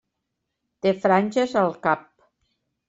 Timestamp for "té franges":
0.85-1.57